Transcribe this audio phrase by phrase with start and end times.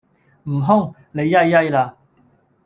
[0.45, 1.95] 悟空,你曳曳啦